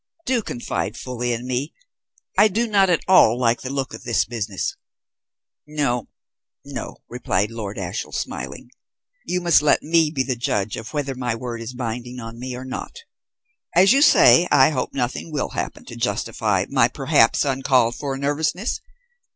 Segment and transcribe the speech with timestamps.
[0.25, 1.75] Do confide fully in me;
[2.35, 4.75] I do not at all like the look of this business."
[5.67, 6.07] "No,
[6.65, 8.71] no," replied Lord Ashiel, smiling.
[9.27, 12.55] "You must let me be the judge of whether my word is binding on me
[12.55, 13.01] or not.
[13.75, 18.79] As you say, I hope nothing will happen to justify my perhaps uncalled for nervousness.